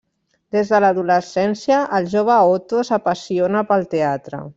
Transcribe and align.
Des 0.55 0.69
de 0.75 0.77
l'adolescència, 0.83 1.81
el 1.97 2.09
jove 2.13 2.39
Otto 2.55 2.81
s'apassiona 2.89 3.63
pel 3.73 3.87
teatre. 3.93 4.41